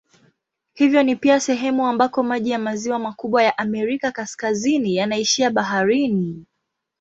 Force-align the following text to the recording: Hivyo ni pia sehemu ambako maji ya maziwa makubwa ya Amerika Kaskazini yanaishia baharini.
Hivyo 0.73 1.03
ni 1.03 1.15
pia 1.15 1.39
sehemu 1.39 1.85
ambako 1.87 2.23
maji 2.23 2.49
ya 2.49 2.59
maziwa 2.59 2.99
makubwa 2.99 3.43
ya 3.43 3.57
Amerika 3.57 4.11
Kaskazini 4.11 4.95
yanaishia 4.95 5.49
baharini. 5.49 6.45